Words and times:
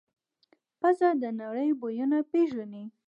پزه 0.79 1.09
د 1.21 1.23
نړۍ 1.41 1.69
بویونه 1.79 2.17
پېژني. 2.31 2.83